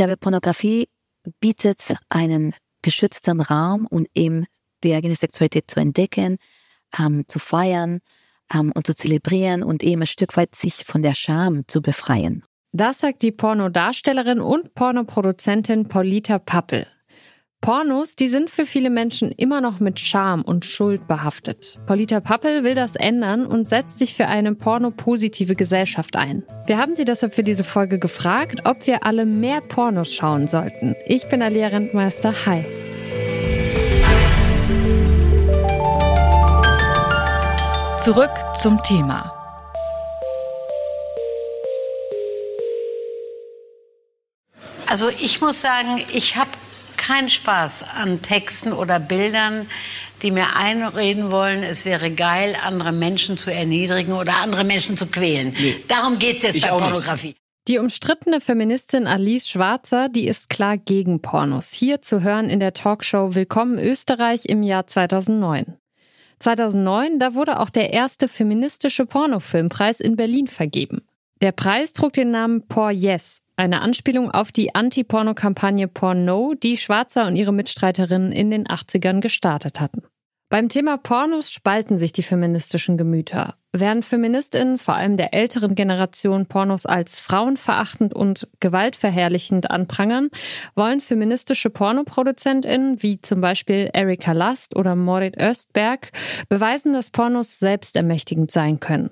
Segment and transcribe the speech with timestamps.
[0.00, 0.88] Ich glaube, Pornografie
[1.40, 4.46] bietet einen geschützten Raum, um eben
[4.82, 6.38] die eigene Sexualität zu entdecken,
[6.98, 8.00] ähm, zu feiern
[8.50, 12.42] ähm, und zu zelebrieren und eben ein Stück weit sich von der Scham zu befreien.
[12.72, 16.86] Das sagt die Pornodarstellerin und Pornoproduzentin Paulita Pappel.
[17.62, 21.78] Pornos, die sind für viele Menschen immer noch mit Scham und Schuld behaftet.
[21.84, 26.42] Paulita Pappel will das ändern und setzt sich für eine pornopositive Gesellschaft ein.
[26.66, 30.94] Wir haben sie deshalb für diese Folge gefragt, ob wir alle mehr Pornos schauen sollten.
[31.06, 32.34] Ich bin Alia Rentmeister.
[32.46, 32.64] Hi.
[37.98, 39.34] Zurück zum Thema.
[44.88, 46.50] Also ich muss sagen, ich habe
[47.10, 49.66] keinen Spaß an Texten oder Bildern,
[50.22, 55.06] die mir einreden wollen, es wäre geil, andere Menschen zu erniedrigen oder andere Menschen zu
[55.06, 55.54] quälen.
[55.58, 55.76] Nee.
[55.88, 57.28] Darum geht es jetzt ich bei Pornografie.
[57.28, 57.38] Nicht.
[57.66, 61.72] Die umstrittene Feministin Alice Schwarzer, die ist klar gegen Pornos.
[61.72, 65.76] Hier zu hören in der Talkshow Willkommen Österreich im Jahr 2009.
[66.38, 71.04] 2009, da wurde auch der erste feministische Pornofilmpreis in Berlin vergeben.
[71.42, 76.76] Der Preis trug den Namen Por Yes, eine Anspielung auf die Anti-Porno-Kampagne Porn No, die
[76.76, 80.02] Schwarzer und ihre Mitstreiterinnen in den 80ern gestartet hatten.
[80.48, 83.54] Beim Thema Pornos spalten sich die feministischen Gemüter.
[83.72, 90.30] Während Feministinnen vor allem der älteren Generation Pornos als frauenverachtend und gewaltverherrlichend anprangern,
[90.74, 96.10] wollen feministische Pornoproduzentinnen wie zum Beispiel Erika Last oder Morit Östberg
[96.48, 99.10] beweisen, dass Pornos selbstermächtigend sein können.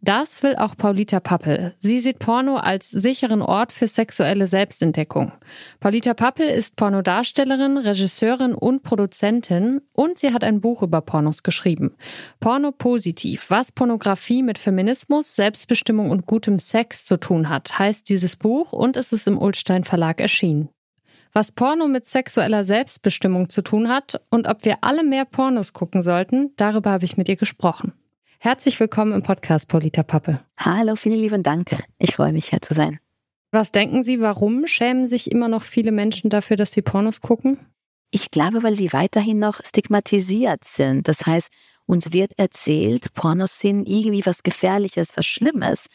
[0.00, 1.74] Das will auch Paulita Pappel.
[1.78, 5.32] Sie sieht Porno als sicheren Ort für sexuelle Selbstentdeckung.
[5.80, 11.96] Paulita Pappel ist Pornodarstellerin, Regisseurin und Produzentin und sie hat ein Buch über Pornos geschrieben.
[12.38, 18.36] Porno positiv, was Pornografie mit Feminismus, Selbstbestimmung und gutem Sex zu tun hat, heißt dieses
[18.36, 20.68] Buch und es ist im Ulstein Verlag erschienen.
[21.32, 26.02] Was Porno mit sexueller Selbstbestimmung zu tun hat und ob wir alle mehr Pornos gucken
[26.02, 27.94] sollten, darüber habe ich mit ihr gesprochen.
[28.38, 30.40] Herzlich willkommen im Podcast, Polita Pappe.
[30.58, 31.70] Hallo, vielen lieben Dank.
[31.98, 33.00] Ich freue mich, hier zu sein.
[33.52, 37.58] Was denken Sie, warum schämen sich immer noch viele Menschen dafür, dass sie Pornos gucken?
[38.10, 41.08] Ich glaube, weil sie weiterhin noch stigmatisiert sind.
[41.08, 41.50] Das heißt,
[41.88, 45.86] uns wird erzählt, Pornos sind irgendwie was Gefährliches, was Schlimmes.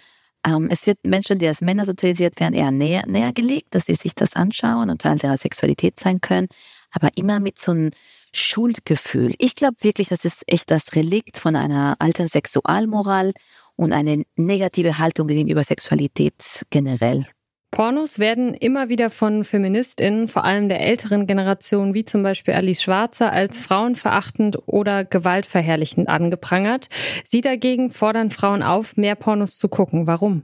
[0.46, 3.96] Ähm, es wird Menschen, die als Männer sozialisiert werden, eher näher, näher gelegt, dass sie
[3.96, 6.48] sich das anschauen und Teil ihrer Sexualität sein können.
[6.92, 7.92] Aber immer mit so einem
[8.34, 9.36] Schuldgefühl.
[9.38, 13.34] Ich glaube wirklich, das ist echt das Relikt von einer alten Sexualmoral
[13.76, 17.28] und eine negative Haltung gegenüber Sexualität generell.
[17.74, 22.84] Pornos werden immer wieder von Feministinnen, vor allem der älteren Generation, wie zum Beispiel Alice
[22.84, 26.90] Schwarzer, als frauenverachtend oder gewaltverherrlichend angeprangert.
[27.26, 30.06] Sie dagegen fordern Frauen auf, mehr Pornos zu gucken.
[30.06, 30.44] Warum?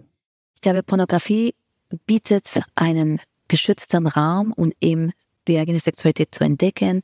[0.55, 1.53] Ich glaube, Pornografie
[2.07, 5.11] bietet einen geschützten Raum, um eben
[5.47, 7.03] die eigene Sexualität zu entdecken,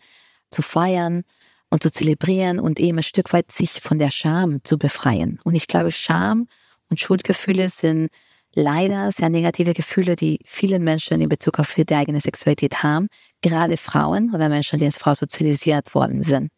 [0.49, 1.23] zu feiern
[1.69, 5.39] und zu zelebrieren und eben ein Stück weit sich von der Scham zu befreien.
[5.43, 6.47] Und ich glaube, Scham
[6.89, 8.09] und Schuldgefühle sind
[8.55, 13.07] leider sehr negative Gefühle, die vielen Menschen in Bezug auf ihre eigene Sexualität haben,
[13.41, 16.49] gerade Frauen oder Menschen, die als Frau sozialisiert worden sind.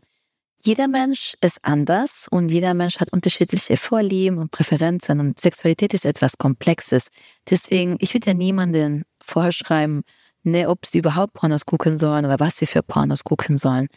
[0.63, 6.05] Jeder Mensch ist anders und jeder Mensch hat unterschiedliche Vorlieben und Präferenzen und Sexualität ist
[6.05, 7.07] etwas Komplexes.
[7.49, 10.03] Deswegen, ich würde ja niemanden vorschreiben,
[10.43, 13.87] ne, ob sie überhaupt Pornos gucken sollen oder was sie für Pornos gucken sollen.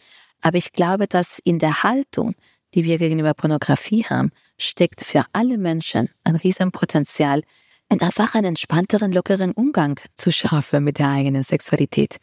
[0.41, 2.35] Aber ich glaube, dass in der Haltung,
[2.73, 7.41] die wir gegenüber Pornografie haben, steckt für alle Menschen ein Riesenpotenzial,
[7.91, 12.17] und einfach einen entspannteren, lockeren Umgang zu schaffen mit der eigenen Sexualität.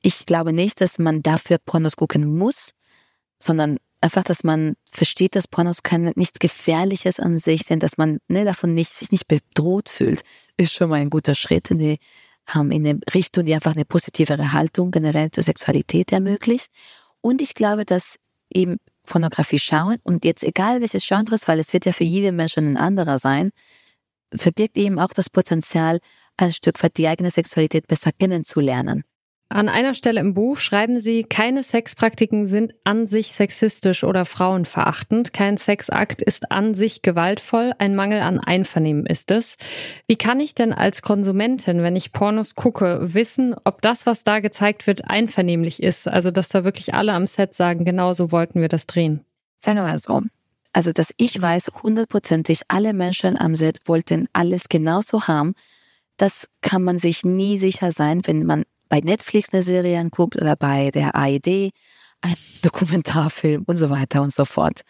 [0.00, 2.70] Ich glaube nicht, dass man dafür Pornos gucken muss,
[3.40, 8.18] sondern einfach, dass man versteht, dass Pornos kein, nichts Gefährliches an sich sind, dass man
[8.28, 10.22] ne, davon nicht, sich nicht bedroht fühlt,
[10.56, 11.98] ist schon mal ein guter Schritt in die
[12.54, 16.68] in eine Richtung, die einfach eine positivere Haltung generell zur Sexualität ermöglicht.
[17.20, 18.16] Und ich glaube, dass
[18.52, 22.36] eben Pornografie schauen und jetzt egal welches Genre ist, weil es wird ja für jeden
[22.36, 23.50] Menschen ein anderer sein,
[24.34, 25.98] verbirgt eben auch das Potenzial,
[26.36, 29.04] ein Stück weit die eigene Sexualität besser kennenzulernen.
[29.52, 35.34] An einer Stelle im Buch schreiben Sie, keine Sexpraktiken sind an sich sexistisch oder frauenverachtend.
[35.34, 37.74] Kein Sexakt ist an sich gewaltvoll.
[37.76, 39.56] Ein Mangel an Einvernehmen ist es.
[40.06, 44.40] Wie kann ich denn als Konsumentin, wenn ich Pornos gucke, wissen, ob das, was da
[44.40, 46.08] gezeigt wird, einvernehmlich ist?
[46.08, 49.20] Also, dass da wirklich alle am Set sagen, genau so wollten wir das drehen.
[49.58, 50.22] Sagen wir mal so.
[50.72, 55.54] Also, dass ich weiß, hundertprozentig alle Menschen am Set wollten alles genauso haben.
[56.16, 60.56] Das kann man sich nie sicher sein, wenn man bei Netflix eine Serie anguckt oder
[60.56, 61.72] bei der AED,
[62.20, 64.82] ein Dokumentarfilm und so weiter und so fort.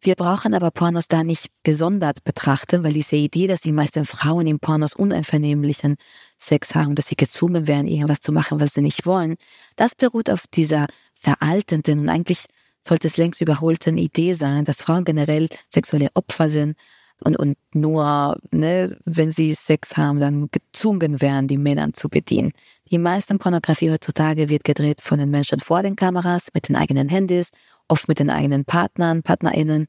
[0.00, 4.46] Wir brauchen aber Pornos da nicht gesondert betrachten, weil diese Idee, dass die meisten Frauen
[4.46, 5.96] in Pornos uneinvernehmlichen
[6.36, 9.36] Sex haben, dass sie gezwungen werden, irgendwas zu machen, was sie nicht wollen,
[9.76, 12.44] das beruht auf dieser veraltenden und eigentlich
[12.86, 16.76] sollte es längst überholten Idee sein, dass Frauen generell sexuelle Opfer sind
[17.22, 22.52] und, und nur, ne, wenn sie Sex haben, dann gezwungen werden, die Männern zu bedienen.
[22.90, 27.08] Die meisten Pornografie heutzutage wird gedreht von den Menschen vor den Kameras, mit den eigenen
[27.08, 27.50] Handys,
[27.88, 29.86] oft mit den eigenen Partnern, PartnerInnen.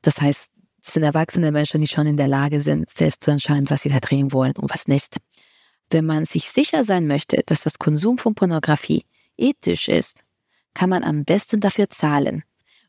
[0.00, 0.50] Das heißt,
[0.84, 3.90] es sind erwachsene Menschen, die schon in der Lage sind, selbst zu entscheiden, was sie
[3.90, 5.18] da drehen wollen und was nicht.
[5.90, 9.04] Wenn man sich sicher sein möchte, dass das Konsum von Pornografie
[9.36, 10.24] ethisch ist,
[10.74, 12.42] kann man am besten dafür zahlen.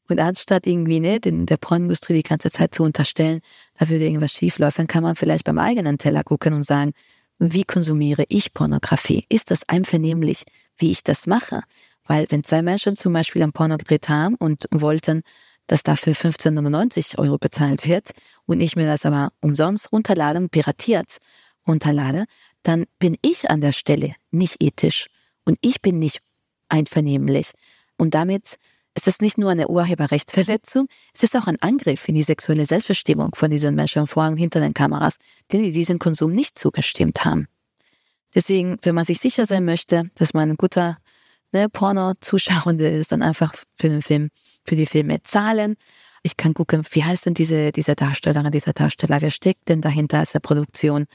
[0.09, 3.39] Und anstatt irgendwie ne, den, der Pornindustrie die ganze Zeit zu unterstellen,
[3.77, 6.91] da würde irgendwas schieflaufen, kann man vielleicht beim eigenen Teller gucken und sagen,
[7.39, 9.25] wie konsumiere ich Pornografie?
[9.29, 10.43] Ist das einvernehmlich,
[10.77, 11.61] wie ich das mache?
[12.05, 15.23] Weil wenn zwei Menschen zum Beispiel ein Porno gedreht haben und wollten,
[15.67, 18.11] dass dafür 15,99 Euro bezahlt wird
[18.45, 21.17] und ich mir das aber umsonst runterlade und piratiert
[21.65, 22.25] runterlade,
[22.63, 25.07] dann bin ich an der Stelle nicht ethisch
[25.45, 26.19] und ich bin nicht
[26.67, 27.51] einvernehmlich.
[27.97, 28.57] Und damit
[28.95, 33.33] ist es nicht nur eine Urheberrechtsverletzung, es ist auch ein Angriff in die sexuelle Selbstbestimmung
[33.35, 35.17] von diesen Menschen vor allem hinter den Kameras,
[35.51, 37.47] denen diesen Konsum nicht zugestimmt haben.
[38.35, 40.97] Deswegen, wenn man sich sicher sein möchte, dass man ein guter
[41.51, 44.29] ne, Porno-Zuschauende ist, dann einfach für den Film,
[44.65, 45.75] für die Filme zahlen.
[46.23, 50.19] Ich kann gucken, wie heißt denn diese, diese Darstellerin, dieser Darsteller, wer steckt denn dahinter
[50.19, 51.05] als der Produktion?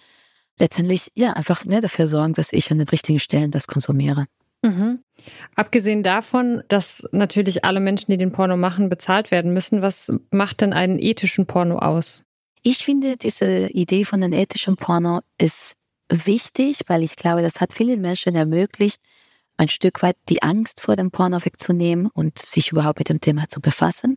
[0.58, 4.26] Letztendlich, ja, einfach ne, dafür sorgen, dass ich an den richtigen Stellen das konsumiere.
[4.62, 5.02] Mhm.
[5.54, 10.60] Abgesehen davon, dass natürlich alle Menschen, die den Porno machen, bezahlt werden müssen, was macht
[10.60, 12.24] denn einen ethischen Porno aus?
[12.62, 15.74] Ich finde, diese Idee von einem ethischen Porno ist
[16.08, 19.00] wichtig, weil ich glaube, das hat vielen Menschen ermöglicht,
[19.56, 23.48] ein Stück weit die Angst vor dem Porno wegzunehmen und sich überhaupt mit dem Thema
[23.48, 24.16] zu befassen.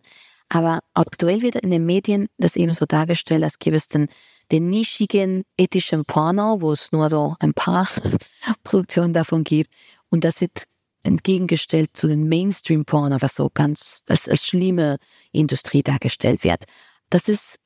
[0.49, 4.07] Aber aktuell wird in den Medien das eben so dargestellt, als gäbe es den,
[4.51, 7.87] den nischigen ethischen Porno, wo es nur so ein paar
[8.63, 9.73] Produktionen davon gibt.
[10.09, 10.63] Und das wird
[11.03, 14.97] entgegengestellt zu den Mainstream-Porno, was so ganz als, als schlimme
[15.31, 16.63] Industrie dargestellt wird.
[17.09, 17.57] Das ist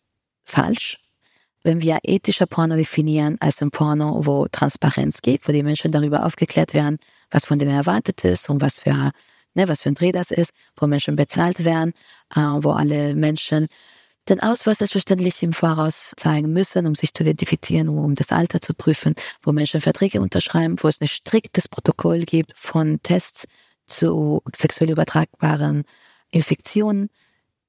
[0.44, 1.00] falsch.
[1.64, 6.26] Wenn wir ethischer Porno definieren als ein Porno, wo Transparenz gibt, wo die Menschen darüber
[6.26, 7.00] aufgeklärt werden,
[7.32, 9.12] was von denen erwartet ist und was für,
[9.56, 11.94] ne, was für ein Dreh das ist, wo Menschen bezahlt werden,
[12.36, 13.68] äh, wo alle Menschen
[14.30, 18.74] den Ausweis selbstverständlich im Voraus zeigen müssen, um sich zu identifizieren, um das Alter zu
[18.74, 23.45] prüfen, wo Menschen Verträge unterschreiben, wo es ein striktes Protokoll gibt von Tests
[23.86, 25.83] zu sexuell übertragbaren
[26.31, 27.10] Infektionen.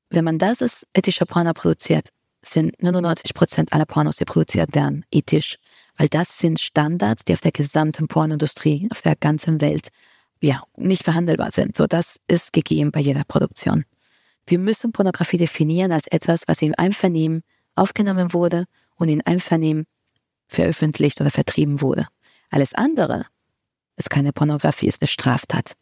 [0.08, 2.08] Wenn man das als ethischer Porno produziert,
[2.42, 5.58] sind 99 Prozent aller Pornos, die produziert werden, ethisch.
[5.96, 9.88] Weil das sind Standards, die auf der gesamten Pornindustrie, auf der ganzen Welt,
[10.40, 11.76] ja, nicht verhandelbar sind.
[11.76, 13.84] So, das ist gegeben bei jeder Produktion.
[14.46, 17.42] Wir müssen Pornografie definieren als etwas, was im Einvernehmen
[17.74, 18.66] aufgenommen wurde
[18.96, 19.86] und in Einvernehmen
[20.46, 22.06] veröffentlicht oder vertrieben wurde.
[22.50, 23.26] Alles andere
[23.96, 25.72] ist keine Pornografie, ist eine Straftat.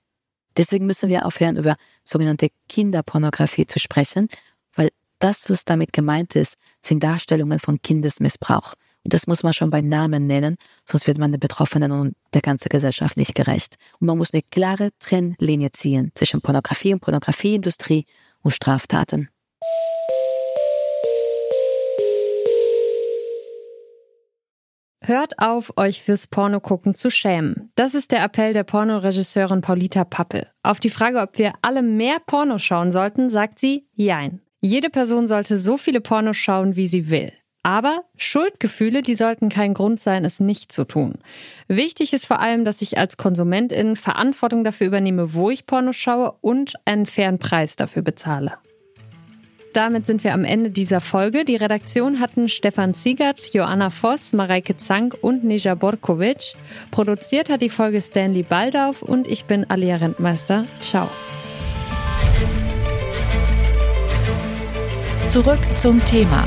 [0.57, 4.29] Deswegen müssen wir aufhören, über sogenannte Kinderpornografie zu sprechen,
[4.75, 8.75] weil das, was damit gemeint ist, sind Darstellungen von Kindesmissbrauch.
[9.03, 10.57] Und das muss man schon beim Namen nennen,
[10.87, 13.77] sonst wird man den Betroffenen und der ganzen Gesellschaft nicht gerecht.
[14.01, 18.07] Und man muss eine klare Trennlinie ziehen zwischen Pornografie und Pornografieindustrie
[18.45, 19.29] und Straftaten.
[25.07, 27.71] Hört auf, euch fürs Pornogucken zu schämen.
[27.75, 30.47] Das ist der Appell der Pornoregisseurin Paulita Pappel.
[30.63, 34.41] Auf die Frage, ob wir alle mehr Porno schauen sollten, sagt sie Jein.
[34.63, 37.33] Jede Person sollte so viele Pornos schauen, wie sie will.
[37.65, 41.15] Aber Schuldgefühle, die sollten kein Grund sein, es nicht zu tun.
[41.67, 46.35] Wichtig ist vor allem, dass ich als Konsumentin Verantwortung dafür übernehme, wo ich Pornos schaue
[46.43, 48.53] und einen fairen Preis dafür bezahle.
[49.73, 51.47] Damit sind wir am Ende dieser Folge.
[51.47, 56.55] Die Redaktion hatten Stefan Ziegert, Joanna Voss, Mareike Zank und Nija Borkovic.
[56.91, 60.67] Produziert hat die Folge Stanley Baldauf und ich bin Alia Rentmeister.
[60.81, 61.09] Ciao.
[65.29, 66.47] Zurück zum Thema